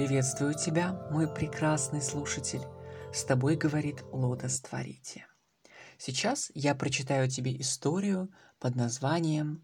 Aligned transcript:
Приветствую 0.00 0.54
тебя, 0.54 0.94
мой 1.10 1.28
прекрасный 1.28 2.00
слушатель. 2.00 2.62
С 3.12 3.22
тобой 3.22 3.54
говорит 3.54 4.02
Лотос 4.12 4.62
Творите. 4.62 5.26
Сейчас 5.98 6.50
я 6.54 6.74
прочитаю 6.74 7.28
тебе 7.28 7.54
историю 7.60 8.32
под 8.58 8.76
названием 8.76 9.62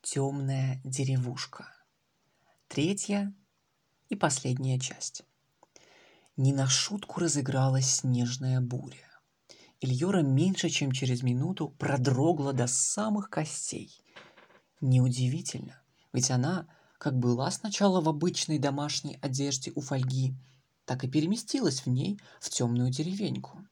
«Темная 0.00 0.80
деревушка». 0.82 1.68
Третья 2.68 3.34
и 4.08 4.16
последняя 4.16 4.80
часть. 4.80 5.24
Не 6.38 6.54
на 6.54 6.66
шутку 6.66 7.20
разыгралась 7.20 7.96
снежная 7.96 8.62
буря. 8.62 9.20
Ильора 9.80 10.22
меньше 10.22 10.70
чем 10.70 10.90
через 10.90 11.22
минуту 11.22 11.68
продрогла 11.68 12.54
до 12.54 12.66
самых 12.66 13.28
костей. 13.28 14.02
Неудивительно, 14.80 15.82
ведь 16.14 16.30
она 16.30 16.66
как 16.98 17.18
была 17.18 17.50
сначала 17.50 18.00
в 18.00 18.08
обычной 18.08 18.58
домашней 18.58 19.18
одежде 19.22 19.72
у 19.74 19.80
фольги, 19.80 20.34
так 20.84 21.04
и 21.04 21.08
переместилась 21.08 21.80
в 21.80 21.88
ней 21.88 22.20
в 22.40 22.50
темную 22.50 22.90
деревеньку. 22.90 23.66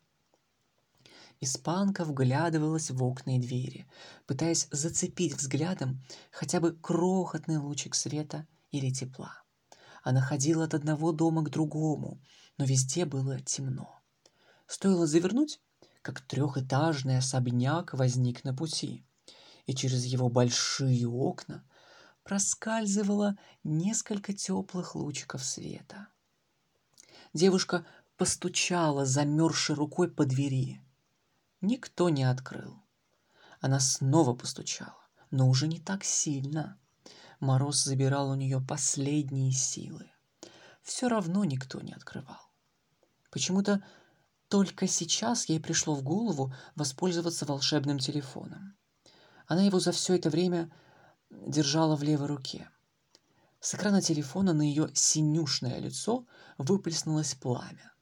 Испанка 1.40 2.04
вглядывалась 2.04 2.90
в 2.90 3.02
окна 3.02 3.36
и 3.36 3.40
двери, 3.40 3.86
пытаясь 4.26 4.68
зацепить 4.70 5.34
взглядом 5.34 6.02
хотя 6.30 6.60
бы 6.60 6.72
крохотный 6.72 7.58
лучик 7.58 7.94
света 7.94 8.46
или 8.70 8.90
тепла. 8.90 9.42
Она 10.02 10.20
ходила 10.20 10.64
от 10.64 10.74
одного 10.74 11.12
дома 11.12 11.42
к 11.44 11.50
другому, 11.50 12.20
но 12.56 12.64
везде 12.64 13.04
было 13.04 13.40
темно. 13.40 14.00
Стоило 14.66 15.06
завернуть, 15.06 15.60
как 16.02 16.20
трехэтажный 16.20 17.18
особняк 17.18 17.94
возник 17.94 18.44
на 18.44 18.54
пути, 18.54 19.04
и 19.66 19.74
через 19.74 20.04
его 20.04 20.28
большие 20.28 21.08
окна 21.08 21.64
проскальзывало 22.24 23.36
несколько 23.62 24.32
теплых 24.32 24.94
лучиков 24.94 25.44
света. 25.44 26.08
Девушка 27.32 27.86
постучала 28.16 29.04
замерзшей 29.04 29.76
рукой 29.76 30.10
по 30.10 30.24
двери. 30.24 30.80
Никто 31.60 32.08
не 32.08 32.24
открыл. 32.24 32.82
Она 33.60 33.80
снова 33.80 34.34
постучала, 34.34 35.06
но 35.30 35.48
уже 35.48 35.68
не 35.68 35.78
так 35.78 36.04
сильно. 36.04 36.78
Мороз 37.40 37.82
забирал 37.82 38.30
у 38.30 38.34
нее 38.34 38.60
последние 38.60 39.52
силы. 39.52 40.10
Все 40.82 41.08
равно 41.08 41.44
никто 41.44 41.80
не 41.80 41.92
открывал. 41.92 42.50
Почему-то 43.30 43.82
только 44.48 44.86
сейчас 44.86 45.46
ей 45.46 45.60
пришло 45.60 45.94
в 45.94 46.02
голову 46.02 46.54
воспользоваться 46.76 47.44
волшебным 47.46 47.98
телефоном. 47.98 48.76
Она 49.46 49.62
его 49.62 49.80
за 49.80 49.92
все 49.92 50.14
это 50.16 50.30
время 50.30 50.70
держала 51.30 51.96
в 51.96 52.02
левой 52.02 52.26
руке. 52.26 52.68
С 53.60 53.74
экрана 53.74 54.02
телефона 54.02 54.52
на 54.52 54.62
ее 54.62 54.90
синюшное 54.94 55.78
лицо 55.78 56.26
выплеснулось 56.58 57.34
пламя. 57.34 57.92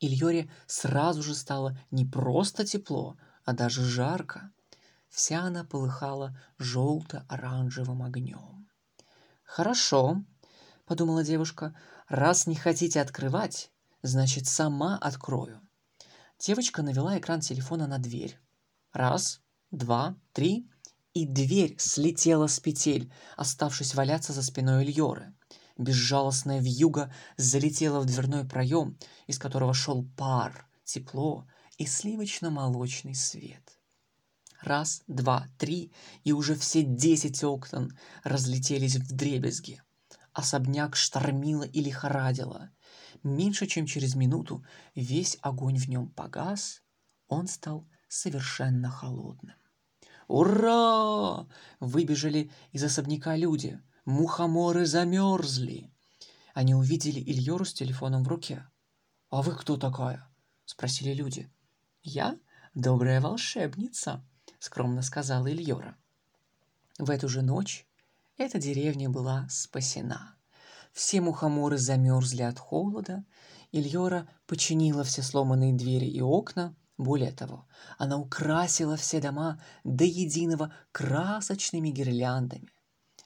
Ильоре 0.00 0.50
сразу 0.66 1.22
же 1.22 1.34
стало 1.34 1.78
не 1.90 2.04
просто 2.04 2.64
тепло, 2.64 3.16
а 3.44 3.52
даже 3.52 3.84
жарко. 3.84 4.52
Вся 5.08 5.42
она 5.42 5.64
полыхала 5.64 6.38
желто-оранжевым 6.58 8.02
огнем. 8.02 8.68
«Хорошо»,— 9.44 10.22
подумала 10.86 11.22
девушка,— 11.22 11.76
«раз 12.08 12.46
не 12.46 12.54
хотите 12.54 13.00
открывать, 13.00 13.70
значит, 14.02 14.46
сама 14.46 14.96
открою». 14.96 15.60
Девочка 16.38 16.82
навела 16.82 17.18
экран 17.18 17.40
телефона 17.40 17.86
на 17.86 17.98
дверь. 17.98 18.40
Раз, 18.92 19.40
два, 19.70 20.16
три— 20.32 20.68
и 21.14 21.26
дверь 21.26 21.76
слетела 21.78 22.46
с 22.46 22.58
петель, 22.60 23.12
оставшись 23.36 23.94
валяться 23.94 24.32
за 24.32 24.42
спиной 24.42 24.84
Ильоры. 24.84 25.34
Безжалостная 25.76 26.60
вьюга 26.60 27.12
залетела 27.36 28.00
в 28.00 28.06
дверной 28.06 28.44
проем, 28.44 28.98
из 29.26 29.38
которого 29.38 29.74
шел 29.74 30.04
пар, 30.16 30.66
тепло 30.84 31.46
и 31.78 31.86
сливочно-молочный 31.86 33.14
свет. 33.14 33.78
Раз, 34.60 35.02
два, 35.08 35.48
три, 35.58 35.92
и 36.24 36.32
уже 36.32 36.54
все 36.54 36.82
десять 36.82 37.42
окон 37.42 37.98
разлетелись 38.22 38.96
в 38.96 39.12
дребезги. 39.14 39.82
Особняк 40.32 40.94
штормило 40.94 41.64
и 41.64 41.80
лихорадило. 41.80 42.70
Меньше 43.22 43.66
чем 43.66 43.86
через 43.86 44.14
минуту 44.14 44.64
весь 44.94 45.36
огонь 45.42 45.76
в 45.76 45.88
нем 45.88 46.08
погас, 46.08 46.82
он 47.28 47.48
стал 47.48 47.86
совершенно 48.08 48.88
холодным. 48.88 49.56
«Ура!»— 50.32 51.46
выбежали 51.80 52.50
из 52.72 52.82
особняка 52.82 53.36
люди. 53.36 53.78
Мухоморы 54.06 54.86
замерзли. 54.86 55.92
Они 56.54 56.74
увидели 56.74 57.20
Ильору 57.20 57.66
с 57.66 57.74
телефоном 57.74 58.24
в 58.24 58.28
руке. 58.28 58.66
«А 59.28 59.42
вы 59.42 59.54
кто 59.54 59.76
такая?»— 59.76 60.26
спросили 60.64 61.12
люди. 61.12 61.52
«Я 62.02 62.38
добрая 62.72 63.20
волшебница»,— 63.20 64.24
скромно 64.58 65.02
сказала 65.02 65.48
Ильора. 65.52 65.98
В 66.98 67.10
эту 67.10 67.28
же 67.28 67.42
ночь 67.42 67.86
эта 68.38 68.58
деревня 68.58 69.10
была 69.10 69.46
спасена. 69.50 70.34
Все 70.94 71.20
мухоморы 71.20 71.76
замерзли 71.76 72.40
от 72.40 72.58
холода, 72.58 73.22
Ильора 73.70 74.26
починила 74.46 75.04
все 75.04 75.20
сломанные 75.20 75.74
двери 75.74 76.06
и 76.06 76.22
окна, 76.22 76.74
более 76.98 77.32
того, 77.32 77.66
она 77.98 78.18
украсила 78.18 78.96
все 78.96 79.20
дома 79.20 79.60
до 79.84 80.04
единого 80.04 80.72
красочными 80.92 81.88
гирляндами. 81.88 82.68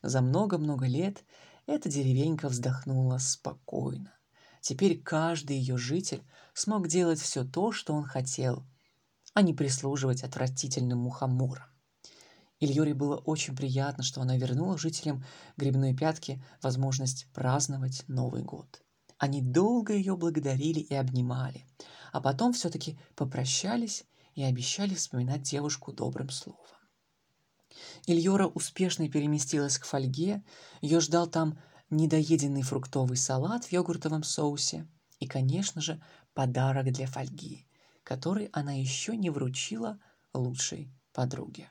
За 0.02 0.20
много-много 0.20 0.86
лет 0.86 1.24
эта 1.66 1.88
деревенька 1.88 2.48
вздохнула 2.48 3.18
спокойно. 3.18 4.12
Теперь 4.60 5.02
каждый 5.02 5.58
ее 5.58 5.76
житель 5.76 6.24
смог 6.54 6.88
делать 6.88 7.20
все 7.20 7.44
то, 7.44 7.72
что 7.72 7.94
он 7.94 8.04
хотел, 8.04 8.64
а 9.34 9.42
не 9.42 9.52
прислуживать 9.52 10.22
отвратительным 10.22 11.00
мухоморам. 11.00 11.66
Ильоре 12.58 12.94
было 12.94 13.16
очень 13.16 13.54
приятно, 13.54 14.02
что 14.02 14.22
она 14.22 14.36
вернула 14.36 14.78
жителям 14.78 15.24
Грибной 15.56 15.94
Пятки 15.94 16.42
возможность 16.62 17.26
праздновать 17.32 18.04
Новый 18.08 18.42
год. 18.42 18.82
Они 19.18 19.40
долго 19.40 19.94
ее 19.94 20.16
благодарили 20.16 20.80
и 20.80 20.94
обнимали, 20.94 21.64
а 22.12 22.20
потом 22.20 22.52
все-таки 22.52 22.98
попрощались 23.14 24.04
и 24.34 24.42
обещали 24.42 24.94
вспоминать 24.94 25.42
девушку 25.42 25.92
добрым 25.92 26.28
словом. 26.28 26.60
Ильора 28.06 28.46
успешно 28.46 29.08
переместилась 29.08 29.78
к 29.78 29.86
фольге, 29.86 30.44
ее 30.80 31.00
ждал 31.00 31.26
там 31.26 31.58
недоеденный 31.90 32.62
фруктовый 32.62 33.16
салат 33.16 33.64
в 33.64 33.72
йогуртовом 33.72 34.22
соусе 34.22 34.86
и, 35.18 35.26
конечно 35.26 35.80
же, 35.80 36.02
подарок 36.34 36.92
для 36.92 37.06
фольги, 37.06 37.66
который 38.02 38.46
она 38.52 38.72
еще 38.72 39.16
не 39.16 39.30
вручила 39.30 39.98
лучшей 40.34 40.92
подруге. 41.12 41.70